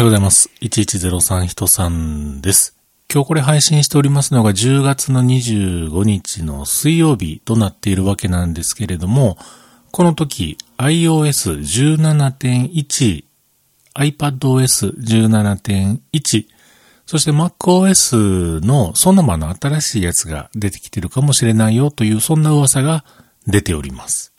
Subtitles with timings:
[0.00, 0.48] はようございます。
[0.62, 2.78] 1103人さんです。
[3.12, 9.36] 今日これ配信しておりますのが10月の25日の水曜日となっているわけなんですけれども、
[9.90, 13.24] この時 iOS17.1、
[13.94, 16.46] iPadOS17.1、
[17.04, 23.04] そして MacOS のそのままの新しいやつが出てきてるかもしれないよというそんな噂が
[23.46, 24.32] 出ております。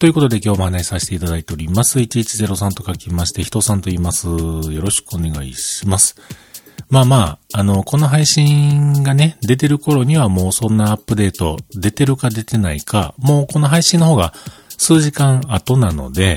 [0.00, 1.98] ということで今日も案内させていただいております。
[1.98, 4.28] 1103と書きまして、人さんと言います。
[4.28, 6.14] よろしくお願いします。
[6.88, 7.16] まあま
[7.52, 14.32] あ、あの、この配信がね、出てる頃にはもうそんなアップデート出てるか出てないか、もうこの配信の方が
[14.68, 16.36] 数時間後なので、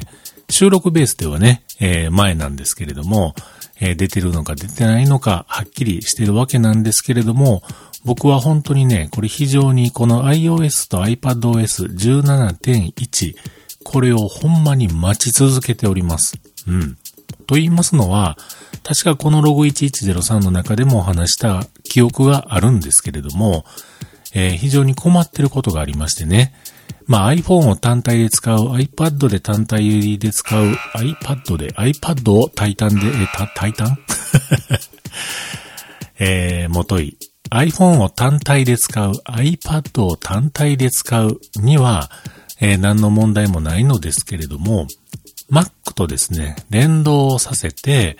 [0.51, 3.33] 収録ベースではね、えー、前なんですけれども、
[3.79, 7.63] えー、出てるのか出てないのかはっきりしてるわけなんですけれども、
[8.03, 13.35] 僕は本当にね、これ非常にこの iOS と iPadOS17.1、
[13.83, 16.39] これをほんまに待ち続けております。
[16.67, 16.97] うん。
[17.47, 18.37] と言いますのは、
[18.83, 23.65] 確かこのログ1103の中でもお話した記憶があるんですけれども、
[24.33, 26.53] えー、非常に困ってることがありましてね。
[27.05, 33.97] まあ iPhone を単体で使う、iPad で単体で使う、iPad で、iPad をタイタンで、え、た、タイタン？
[36.19, 37.17] えー、もとい、
[37.49, 42.09] iPhone を単体で使う、iPad を単体で使うには、
[42.59, 44.87] えー、何の問題もないのですけれども、
[45.51, 48.17] Mac とですね、連動させて、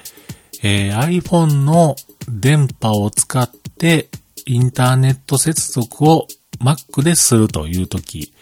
[0.63, 1.95] えー、iPhone の
[2.27, 4.09] 電波を使って
[4.45, 6.27] インターネット接続を
[6.59, 8.33] Mac でするというとき、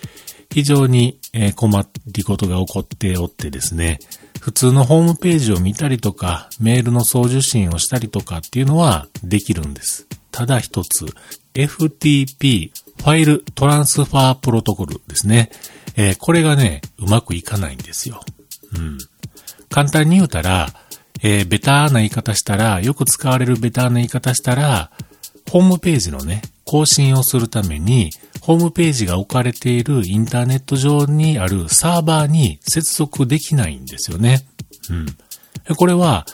[0.52, 1.20] 非常に
[1.56, 4.00] 困りことが起こっておってですね、
[4.40, 10.08] 普通のホームページを見たりとか、メールの送受信をしたりとかっていうのはできるんです。
[10.32, 11.06] ただ一つ、
[11.54, 15.52] FTP、ファイルトランスファープロトコルですね。
[15.96, 18.22] えー、これがね、うまくいかないんですよ。
[18.76, 18.98] うん。
[19.70, 20.70] 簡単に言うたら、
[21.22, 24.92] えー、ベターな言い方したら、よく使われるベターな言い方したら、
[25.50, 28.12] ホームページのね、更新をするために、
[28.50, 34.40] ホームページが置かれているインターネット上にあるサーバーに接続できないんですよね。
[34.90, 34.94] う
[35.72, 35.76] ん。
[35.76, 36.26] これは、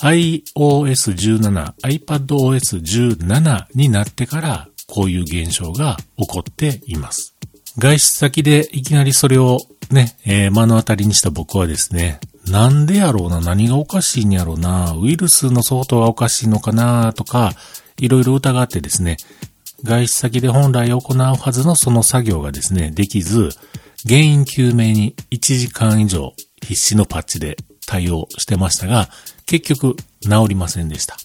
[0.00, 7.34] iOS17、iPadOS17 になってからこういう現象が起こっています。
[7.78, 9.56] 外出先でいきなりそれを
[9.90, 17.54] ね、えー、目の当たりにした僕はですね、なんでやろうな、何がおかしいんやろうな、ウイルスの相当がおかしいのかな、とか、
[17.96, 19.16] いろいろ疑ってですね、
[19.84, 23.50] 外出先で本来行うはずのその作業がですね、できず、
[24.06, 27.56] 原因究明に1時間以上必死のパッチで
[27.86, 29.08] 対応してましたが、
[29.46, 31.16] 結局治りませんでした。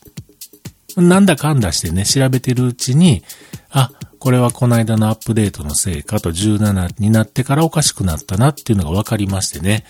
[1.01, 3.23] なんだかんだしてね、調べてるうちに、
[3.69, 9.85] あ、これはこの間のアップデートのせいかと17になってからおかしくなったなっていうのが分かりましてね。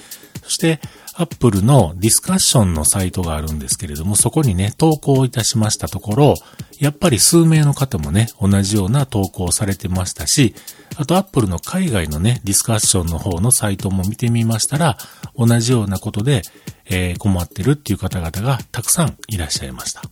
[0.48, 0.80] そして、
[1.16, 6.36] アップルのディスカッションのサイトがあるんですけれども、そこにね、投稿いたしましたところ、
[6.80, 10.56] やっぱり数名の方もね、同じような投稿をされてましたし、
[10.96, 14.98] あとアップルの海外のね、ディスカッションの方のサイトも見てみましたら、
[15.36, 16.44] 同じようなことで、
[16.86, 20.04] えー、困ってるっていう方々がたくさんいらっしゃいました。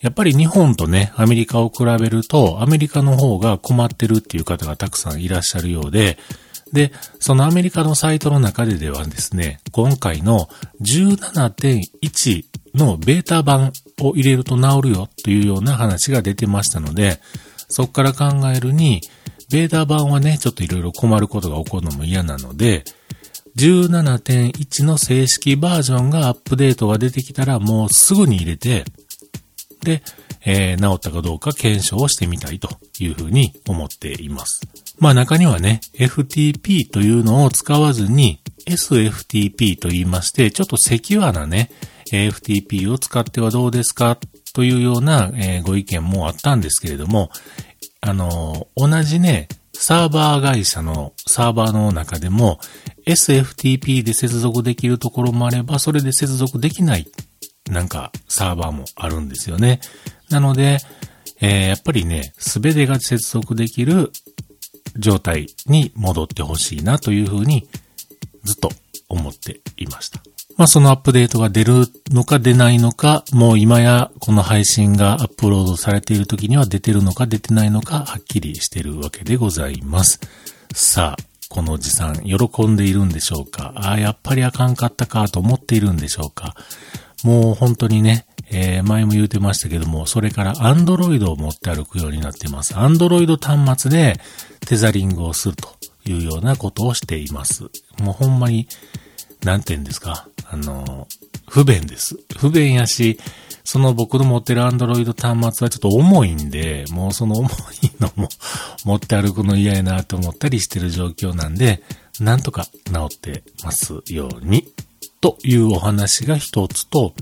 [0.00, 6.18] やっぱり日本とね、アメリカを比べると、アメリカの方が困ってるっていう方がたくさんいらっしゃるようで、
[6.72, 10.48] で、そのアメリカのサイトの中でではですね、今回の
[10.82, 17.20] 17.1のベータ版を入れると治るよというような話が出てましたので、
[17.68, 19.00] そこから考えるに、
[19.50, 22.84] ベータ版はね、ちょっといろいろ困ることが起こるのも嫌なので、
[23.56, 28.84] 17.1の正式バージョンがアップデートが出てきたらもうすぐに入れて、
[29.82, 30.02] で、
[30.44, 32.68] えー、治ったかどうか検証をしてみたいと
[33.00, 34.60] いうふうに思っています。
[34.98, 41.70] まあ中にはね、FTP というのを使わずに SFTP と言いまして、ちょっとセキュアなね、
[42.10, 44.18] FTP を使ってはどうですか？
[44.54, 47.30] というような、え、ご意見もあったんですけれども、
[48.00, 52.58] あの、同じね、サーバー会社のサーバーの中でも
[53.06, 57.06] SFTP で接続できるところもあれば、それで接続できない
[57.70, 59.80] なんかサーバーもあるんですよね。
[60.30, 60.78] なので、
[61.40, 64.10] えー、やっぱりね、すべてが接続できる
[64.98, 67.68] 状態に戻ってほしいなというふうに
[68.44, 68.70] ずっと
[69.08, 70.20] 思っていました。
[70.56, 80.20] まあそのアップデートが出るのか出ないのか、もう今やこの配信がアップロードされている時には出てるのか出てないのかはっきりしてるわけでございます。
[80.74, 83.72] さあ、このおじさん喜んでいるんでしょうか？
[83.76, 86.54] ああ、やっぱりあかんかったかと思っているんでしょうか？
[87.22, 92.76] もう本当にね、えー、前も言うてましたけども、それからアンドロイドを持って歩くようになっています。
[92.76, 94.20] アンドロイド端末で
[94.66, 95.68] テザリングをすると
[96.06, 97.64] いうようなことをしています。
[98.00, 98.68] もうほんまに、
[99.44, 101.06] なんて言うんですか、あの、
[101.48, 102.18] 不便です。
[102.38, 103.18] 不便やし、
[103.64, 107.48] その僕の持ってるアンドロイド端末はちょっと重いんで、もうその重
[107.82, 108.28] いのも
[108.84, 111.82] 持って歩くの嫌やなと思ったりしてる状況なんで、
[112.18, 114.72] なんとか治ってますように、
[115.20, 117.14] というお話が一つと、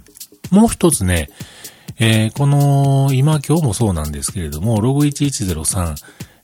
[0.50, 1.28] もう一つね、
[1.98, 5.94] えー、この、今今日もそうなんですけれども、ログ1103、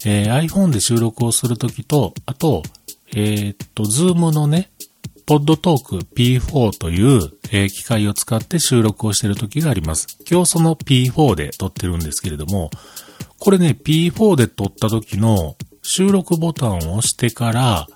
[0.06, 2.62] えー、iPhone で収録をするときと、あと、
[3.14, 4.70] えー、っと、ズームのね、
[5.26, 10.18] ポッドトーク P4 という、えー、機械を使って収録をしているときがあります。
[10.28, 12.70] 今日その P4 で撮ってるんですけれども、
[13.38, 17.86] これね、P4 で撮った時の収録ボタンを押してから、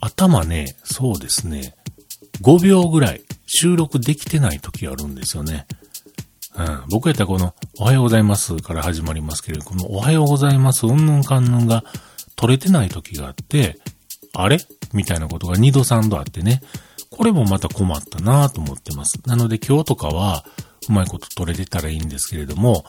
[0.00, 1.74] 頭ね、そうですね、
[2.42, 5.66] 5秒ぐらい収録できてない時あるんですよね。
[6.54, 11.82] うん、僕やったらこの、おはようございますから始まりますけれど、このおはようございます、うんぬんかんぬんが
[12.36, 13.78] 取れてない時があって、
[14.34, 14.58] あれ？
[14.92, 16.60] みたいなことが2度3度あってね、
[17.10, 19.18] これもまた困ったなと思ってます。
[19.26, 20.44] なので今日とかは、
[20.88, 22.84] うまいこと取れてたらいいんですけれども、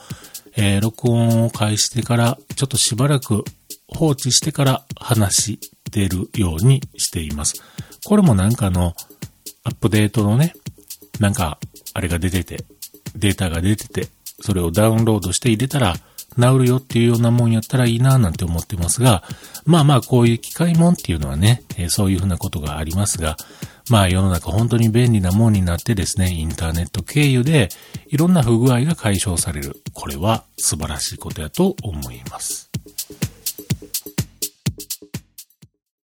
[0.56, 3.44] えー、録音を開してから、ちょっとしばらく
[3.88, 5.58] 放置してから話し
[5.90, 7.62] てるようにしています。
[8.04, 8.94] これもなんかの
[9.64, 10.54] アップデートのね、
[11.18, 11.58] なんか、
[11.92, 12.64] あれが出てて、
[13.14, 14.08] データが出てて、
[14.40, 15.96] それをダウンロードして入れたら
[16.38, 19.22] 治るよっていうようなもんやったらいいななんて思ってますが、
[19.66, 23.36] まあまあこういう機械もんっていうのはね、え、そういうふうなことがありますが、
[23.90, 27.68] まあ世の中本当に便利なもんになってですね、インターネット経由で
[28.08, 29.82] いろんな不具合が解消される。
[29.92, 32.69] これは素晴らしいことやと思います。